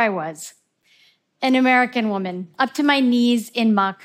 I 0.00 0.08
was, 0.08 0.54
an 1.42 1.54
American 1.54 2.08
woman, 2.08 2.48
up 2.58 2.72
to 2.74 2.82
my 2.82 3.00
knees 3.00 3.50
in 3.50 3.74
muck, 3.74 4.00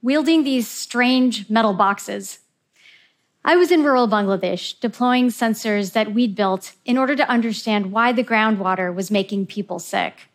wielding 0.00 0.44
these 0.44 0.68
strange 0.68 1.50
metal 1.50 1.74
boxes. 1.74 2.38
I 3.44 3.56
was 3.56 3.72
in 3.72 3.82
rural 3.82 4.06
Bangladesh 4.06 4.78
deploying 4.78 5.26
sensors 5.26 5.92
that 5.92 6.14
we'd 6.14 6.36
built 6.36 6.76
in 6.84 6.96
order 6.96 7.16
to 7.16 7.28
understand 7.28 7.90
why 7.90 8.12
the 8.12 8.22
groundwater 8.22 8.94
was 8.94 9.10
making 9.10 9.46
people 9.46 9.80
sick. 9.80 10.28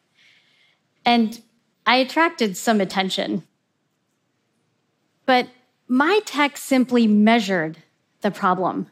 And 1.05 1.41
I 1.85 1.95
attracted 1.95 2.57
some 2.57 2.81
attention. 2.81 3.43
But 5.25 5.47
my 5.87 6.19
tech 6.25 6.57
simply 6.57 7.07
measured 7.07 7.77
the 8.19 8.31
problem. 8.31 8.87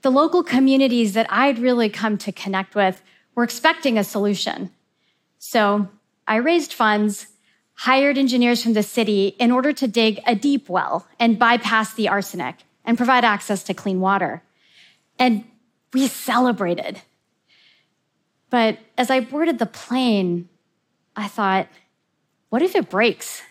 The 0.00 0.10
local 0.10 0.42
communities 0.42 1.12
that 1.12 1.26
I'd 1.30 1.58
really 1.58 1.90
come 1.90 2.16
to 2.18 2.32
connect 2.32 2.74
with 2.74 3.02
were 3.34 3.44
expecting 3.44 3.98
a 3.98 4.04
solution. 4.04 4.70
So 5.44 5.88
I 6.28 6.36
raised 6.36 6.72
funds, 6.72 7.26
hired 7.74 8.16
engineers 8.16 8.62
from 8.62 8.74
the 8.74 8.82
city 8.84 9.34
in 9.40 9.50
order 9.50 9.72
to 9.72 9.88
dig 9.88 10.20
a 10.24 10.36
deep 10.36 10.68
well 10.68 11.08
and 11.18 11.36
bypass 11.36 11.92
the 11.92 12.08
arsenic 12.08 12.58
and 12.84 12.96
provide 12.96 13.24
access 13.24 13.64
to 13.64 13.74
clean 13.74 13.98
water. 13.98 14.44
And 15.18 15.44
we 15.92 16.06
celebrated. 16.06 17.02
But 18.50 18.78
as 18.96 19.10
I 19.10 19.18
boarded 19.18 19.58
the 19.58 19.66
plane, 19.66 20.48
I 21.16 21.26
thought, 21.26 21.66
what 22.50 22.62
if 22.62 22.76
it 22.76 22.88
breaks? 22.88 23.42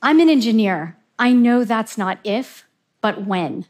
I'm 0.00 0.18
an 0.18 0.30
engineer. 0.30 0.96
I 1.18 1.34
know 1.34 1.64
that's 1.64 1.98
not 1.98 2.20
if, 2.24 2.64
but 3.02 3.26
when. 3.26 3.66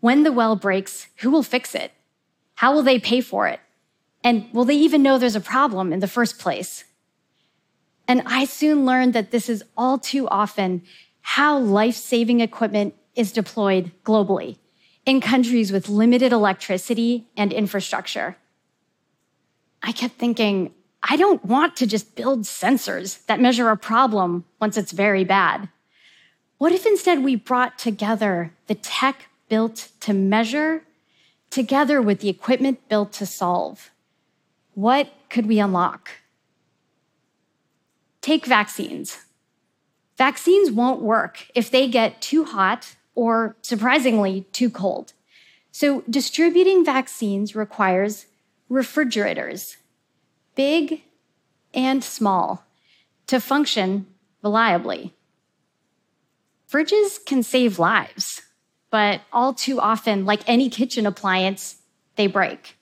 When 0.00 0.24
the 0.24 0.32
well 0.32 0.54
breaks, 0.54 1.06
who 1.20 1.30
will 1.30 1.42
fix 1.42 1.74
it? 1.74 1.92
How 2.56 2.74
will 2.74 2.82
they 2.82 2.98
pay 2.98 3.22
for 3.22 3.48
it? 3.48 3.60
And 4.22 4.52
will 4.52 4.64
they 4.64 4.74
even 4.76 5.02
know 5.02 5.18
there's 5.18 5.36
a 5.36 5.40
problem 5.40 5.92
in 5.92 6.00
the 6.00 6.08
first 6.08 6.38
place? 6.38 6.84
And 8.06 8.22
I 8.26 8.44
soon 8.44 8.84
learned 8.84 9.12
that 9.14 9.30
this 9.30 9.48
is 9.48 9.62
all 9.76 9.98
too 9.98 10.28
often 10.28 10.82
how 11.22 11.58
life 11.58 11.94
saving 11.94 12.40
equipment 12.40 12.94
is 13.14 13.32
deployed 13.32 13.92
globally 14.04 14.56
in 15.06 15.20
countries 15.20 15.72
with 15.72 15.88
limited 15.88 16.32
electricity 16.32 17.28
and 17.36 17.52
infrastructure. 17.52 18.36
I 19.82 19.92
kept 19.92 20.14
thinking, 20.16 20.74
I 21.02 21.16
don't 21.16 21.44
want 21.44 21.76
to 21.76 21.86
just 21.86 22.14
build 22.14 22.40
sensors 22.40 23.24
that 23.26 23.40
measure 23.40 23.70
a 23.70 23.76
problem 23.76 24.44
once 24.60 24.76
it's 24.76 24.92
very 24.92 25.24
bad. 25.24 25.68
What 26.58 26.72
if 26.72 26.84
instead 26.84 27.24
we 27.24 27.36
brought 27.36 27.78
together 27.78 28.52
the 28.66 28.74
tech 28.74 29.28
built 29.48 29.88
to 30.00 30.12
measure 30.12 30.82
together 31.48 32.02
with 32.02 32.20
the 32.20 32.28
equipment 32.28 32.86
built 32.88 33.12
to 33.14 33.24
solve? 33.24 33.90
What 34.74 35.12
could 35.28 35.46
we 35.46 35.58
unlock? 35.58 36.10
Take 38.20 38.46
vaccines. 38.46 39.18
Vaccines 40.16 40.70
won't 40.70 41.00
work 41.00 41.46
if 41.54 41.70
they 41.70 41.88
get 41.88 42.20
too 42.20 42.44
hot 42.44 42.94
or, 43.14 43.56
surprisingly, 43.62 44.42
too 44.52 44.70
cold. 44.70 45.12
So, 45.72 46.02
distributing 46.10 46.84
vaccines 46.84 47.54
requires 47.54 48.26
refrigerators, 48.68 49.76
big 50.54 51.02
and 51.72 52.02
small, 52.02 52.64
to 53.28 53.40
function 53.40 54.06
reliably. 54.42 55.14
Fridges 56.70 57.24
can 57.24 57.42
save 57.42 57.78
lives, 57.78 58.42
but 58.90 59.22
all 59.32 59.54
too 59.54 59.80
often, 59.80 60.24
like 60.24 60.42
any 60.46 60.68
kitchen 60.68 61.06
appliance, 61.06 61.76
they 62.16 62.26
break. 62.26 62.76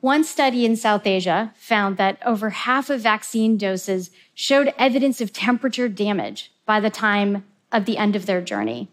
One 0.00 0.24
study 0.24 0.64
in 0.64 0.76
South 0.76 1.06
Asia 1.06 1.52
found 1.56 1.98
that 1.98 2.18
over 2.24 2.50
half 2.50 2.88
of 2.88 3.02
vaccine 3.02 3.58
doses 3.58 4.10
showed 4.34 4.72
evidence 4.78 5.20
of 5.20 5.32
temperature 5.32 5.88
damage 5.88 6.52
by 6.64 6.80
the 6.80 6.88
time 6.88 7.44
of 7.70 7.84
the 7.84 7.98
end 7.98 8.16
of 8.16 8.24
their 8.24 8.40
journey. 8.40 8.88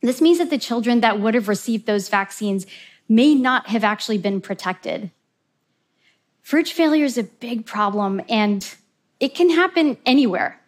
This 0.00 0.20
means 0.20 0.38
that 0.38 0.50
the 0.50 0.58
children 0.58 1.00
that 1.00 1.18
would 1.18 1.34
have 1.34 1.48
received 1.48 1.86
those 1.86 2.08
vaccines 2.08 2.66
may 3.08 3.34
not 3.34 3.66
have 3.68 3.82
actually 3.82 4.18
been 4.18 4.40
protected. 4.40 5.10
Fridge 6.40 6.72
failure 6.72 7.04
is 7.04 7.18
a 7.18 7.24
big 7.24 7.66
problem 7.66 8.20
and 8.28 8.74
it 9.18 9.34
can 9.34 9.50
happen 9.50 9.96
anywhere. 10.06 10.60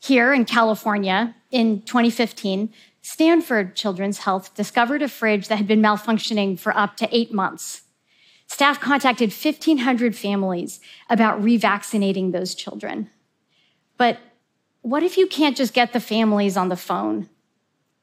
Here 0.00 0.32
in 0.32 0.44
California 0.46 1.34
in 1.50 1.82
2015, 1.82 2.72
Stanford 3.02 3.76
Children's 3.76 4.18
Health 4.18 4.54
discovered 4.54 5.02
a 5.02 5.08
fridge 5.08 5.48
that 5.48 5.56
had 5.56 5.66
been 5.66 5.82
malfunctioning 5.82 6.58
for 6.58 6.76
up 6.76 6.96
to 6.96 7.08
eight 7.14 7.32
months. 7.32 7.82
Staff 8.52 8.80
contacted 8.80 9.30
1,500 9.30 10.14
families 10.14 10.78
about 11.08 11.40
revaccinating 11.40 12.32
those 12.32 12.54
children. 12.54 13.08
But 13.96 14.18
what 14.82 15.02
if 15.02 15.16
you 15.16 15.26
can't 15.26 15.56
just 15.56 15.72
get 15.72 15.94
the 15.94 16.00
families 16.00 16.54
on 16.54 16.68
the 16.68 16.76
phone? 16.76 17.30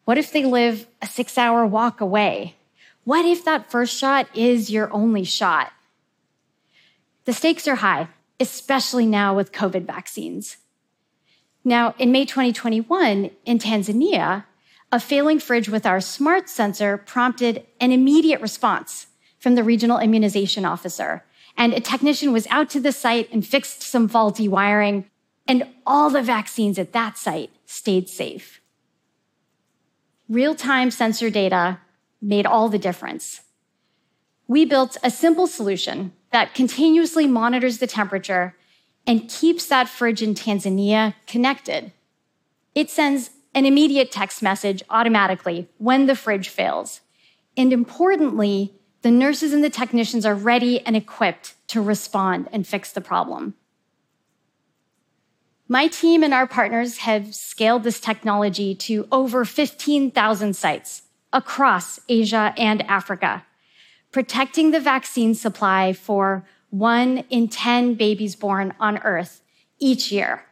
What 0.05 0.17
if 0.17 0.33
they 0.33 0.43
live 0.45 0.87
a 1.03 1.05
six 1.05 1.37
hour 1.37 1.67
walk 1.67 2.01
away? 2.01 2.55
What 3.03 3.25
if 3.25 3.45
that 3.45 3.69
first 3.69 3.95
shot 3.95 4.27
is 4.35 4.71
your 4.71 4.91
only 4.91 5.23
shot? 5.23 5.71
The 7.25 7.33
stakes 7.33 7.67
are 7.67 7.75
high, 7.75 8.07
especially 8.39 9.05
now 9.05 9.35
with 9.35 9.51
COVID 9.51 9.85
vaccines. 9.85 10.57
Now, 11.63 11.93
in 11.99 12.11
May 12.11 12.25
2021, 12.25 13.29
in 13.45 13.59
Tanzania, 13.59 14.45
a 14.91 14.99
failing 14.99 15.37
fridge 15.37 15.69
with 15.69 15.85
our 15.85 16.01
smart 16.01 16.49
sensor 16.49 16.97
prompted 16.97 17.67
an 17.79 17.91
immediate 17.91 18.41
response 18.41 19.05
from 19.39 19.55
the 19.55 19.63
regional 19.63 19.97
immunization 19.97 20.65
officer. 20.65 21.23
And 21.57 21.73
a 21.73 21.79
technician 21.79 22.31
was 22.31 22.47
out 22.47 22.69
to 22.71 22.79
the 22.79 22.91
site 22.91 23.31
and 23.31 23.45
fixed 23.45 23.81
some 23.81 24.07
faulty 24.07 24.47
wiring, 24.47 25.05
and 25.47 25.67
all 25.85 26.09
the 26.09 26.21
vaccines 26.21 26.77
at 26.77 26.93
that 26.93 27.17
site 27.17 27.51
stayed 27.65 28.07
safe. 28.07 28.61
Real 30.27 30.53
time 30.53 30.91
sensor 30.91 31.29
data 31.29 31.79
made 32.21 32.45
all 32.45 32.69
the 32.69 32.77
difference. 32.77 33.41
We 34.47 34.65
built 34.65 34.97
a 35.03 35.09
simple 35.09 35.47
solution 35.47 36.13
that 36.31 36.53
continuously 36.53 37.27
monitors 37.27 37.79
the 37.79 37.87
temperature 37.87 38.55
and 39.07 39.29
keeps 39.29 39.65
that 39.67 39.89
fridge 39.89 40.21
in 40.21 40.35
Tanzania 40.35 41.15
connected. 41.25 41.91
It 42.75 42.89
sends 42.89 43.31
an 43.55 43.65
immediate 43.65 44.11
text 44.11 44.43
message 44.43 44.83
automatically 44.89 45.67
when 45.77 46.05
the 46.05 46.15
fridge 46.15 46.49
fails. 46.49 47.01
And 47.57 47.73
importantly, 47.73 48.75
the 49.01 49.11
nurses 49.11 49.53
and 49.53 49.63
the 49.63 49.69
technicians 49.69 50.25
are 50.25 50.35
ready 50.35 50.85
and 50.85 50.95
equipped 50.95 51.55
to 51.69 51.81
respond 51.81 52.49
and 52.51 52.67
fix 52.67 52.91
the 52.91 53.01
problem. 53.01 53.53
My 55.67 55.87
team 55.87 56.23
and 56.23 56.33
our 56.33 56.47
partners 56.47 56.97
have 56.99 57.33
scaled 57.35 57.83
this 57.83 57.99
technology 57.99 58.73
to 58.75 59.07
over 59.11 59.45
15,000 59.45 60.55
sites 60.55 61.03
across 61.31 61.99
Asia 62.09 62.53
and 62.57 62.81
Africa, 62.87 63.45
protecting 64.11 64.71
the 64.71 64.79
vaccine 64.79 65.35
supply 65.35 65.93
for 65.93 66.43
one 66.71 67.19
in 67.29 67.47
10 67.47 67.93
babies 67.93 68.35
born 68.35 68.73
on 68.79 68.97
Earth 68.99 69.41
each 69.79 70.11
year. 70.11 70.43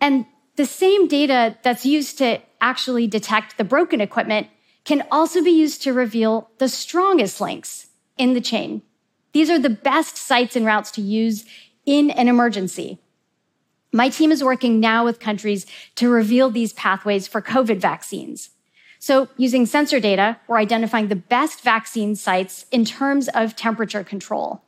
And 0.00 0.24
the 0.60 0.66
same 0.66 1.08
data 1.08 1.56
that's 1.62 1.86
used 1.86 2.18
to 2.18 2.38
actually 2.60 3.06
detect 3.06 3.56
the 3.56 3.64
broken 3.64 3.98
equipment 3.98 4.46
can 4.84 5.02
also 5.10 5.42
be 5.42 5.50
used 5.50 5.80
to 5.80 5.94
reveal 5.94 6.50
the 6.58 6.68
strongest 6.68 7.40
links 7.40 7.86
in 8.18 8.34
the 8.34 8.42
chain. 8.42 8.82
These 9.32 9.48
are 9.48 9.58
the 9.58 9.70
best 9.70 10.18
sites 10.18 10.56
and 10.56 10.66
routes 10.66 10.90
to 10.90 11.00
use 11.00 11.46
in 11.86 12.10
an 12.10 12.28
emergency. 12.28 12.98
My 13.90 14.10
team 14.10 14.30
is 14.30 14.44
working 14.44 14.80
now 14.80 15.02
with 15.02 15.18
countries 15.18 15.64
to 15.94 16.10
reveal 16.10 16.50
these 16.50 16.74
pathways 16.74 17.26
for 17.26 17.40
COVID 17.40 17.78
vaccines. 17.78 18.50
So, 18.98 19.28
using 19.38 19.64
sensor 19.64 19.98
data, 19.98 20.36
we're 20.46 20.58
identifying 20.58 21.08
the 21.08 21.16
best 21.16 21.62
vaccine 21.62 22.16
sites 22.16 22.66
in 22.70 22.84
terms 22.84 23.28
of 23.28 23.56
temperature 23.56 24.04
control. 24.04 24.62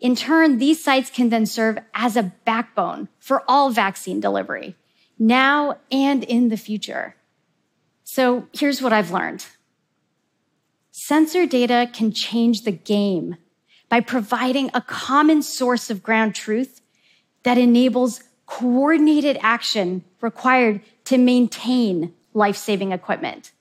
In 0.00 0.16
turn, 0.16 0.58
these 0.58 0.82
sites 0.82 1.10
can 1.10 1.28
then 1.28 1.46
serve 1.46 1.78
as 1.94 2.16
a 2.16 2.32
backbone 2.44 3.08
for 3.20 3.44
all 3.46 3.70
vaccine 3.70 4.18
delivery 4.18 4.74
now 5.22 5.78
and 5.92 6.24
in 6.24 6.48
the 6.48 6.56
future. 6.56 7.14
So 8.02 8.48
here's 8.52 8.82
what 8.82 8.92
I've 8.92 9.12
learned 9.12 9.46
sensor 10.90 11.46
data 11.46 11.88
can 11.92 12.12
change 12.12 12.62
the 12.62 12.72
game 12.72 13.36
by 13.88 14.00
providing 14.00 14.70
a 14.74 14.80
common 14.80 15.42
source 15.42 15.90
of 15.90 16.02
ground 16.02 16.34
truth 16.34 16.80
that 17.44 17.56
enables 17.56 18.22
coordinated 18.46 19.38
action 19.40 20.04
required 20.20 20.80
to 21.04 21.16
maintain 21.18 22.12
life 22.34 22.56
saving 22.56 22.92
equipment. 22.92 23.52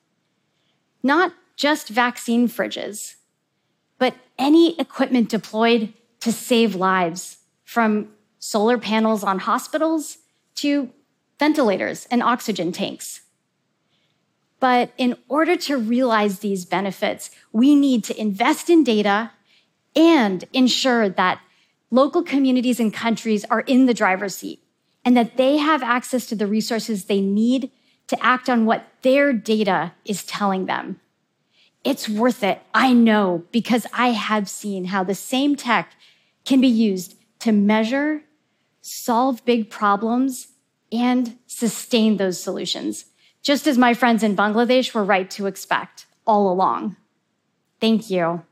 Not 1.04 1.34
just 1.56 1.90
vaccine 1.90 2.48
fridges, 2.48 3.16
but 3.98 4.16
any 4.38 4.80
equipment 4.80 5.30
deployed 5.30 5.94
to 6.22 6.31
save 6.31 6.75
lives 6.75 7.38
from 7.64 8.10
solar 8.40 8.78
panels 8.78 9.24
on 9.24 9.40
hospitals 9.40 10.18
to 10.56 10.92
ventilators, 11.42 12.06
and 12.12 12.22
oxygen 12.22 12.72
tanks. 12.72 13.22
But 14.60 14.92
in 14.96 15.18
order 15.28 15.56
to 15.56 15.76
realize 15.76 16.38
these 16.38 16.66
benefits, 16.66 17.32
we 17.52 17.74
need 17.74 18.04
to 18.04 18.22
invest 18.22 18.70
in 18.70 18.84
data 18.84 19.32
and 19.96 20.46
ensure 20.54 21.10
that 21.10 21.42
local 21.90 22.22
communities 22.22 22.80
and 22.80 22.94
countries 22.94 23.44
are 23.46 23.62
in 23.62 23.88
the 23.88 23.94
driver's 23.96 24.36
seat 24.36 24.62
and 25.04 25.18
that 25.18 25.36
they 25.36 25.58
have 25.58 25.82
access 25.82 26.28
to 26.28 26.36
the 26.36 26.46
resources 26.46 27.06
they 27.06 27.22
need 27.22 27.72
to 28.06 28.24
act 28.24 28.48
on 28.48 28.68
what 28.68 28.86
their 29.02 29.34
data 29.34 29.94
is 30.06 30.24
telling 30.24 30.68
them. 30.68 31.00
It's 31.84 32.08
worth 32.08 32.44
it. 32.44 32.62
I 32.72 32.94
know 32.94 33.46
because 33.52 33.88
I 33.94 34.10
have 34.12 34.48
seen 34.48 34.86
how 34.86 35.04
the 35.04 35.16
same 35.16 35.56
tech 35.56 35.94
can 36.46 36.62
be 36.62 36.68
used 36.68 37.16
to 37.40 37.52
measure, 37.52 38.22
solve 38.82 39.44
big 39.44 39.72
problems, 39.72 40.50
and 40.92 41.38
sustain 41.48 42.18
those 42.18 42.42
solutions, 42.42 43.06
just 43.42 43.68
as 43.68 43.78
my 43.78 43.94
friends 43.94 44.24
in 44.24 44.36
Bangladesh 44.36 44.94
were 44.94 45.04
right 45.04 45.30
to 45.32 45.48
expect 45.48 46.06
all 46.26 46.52
along. 46.52 46.96
Thank 47.80 48.10
you. 48.10 48.44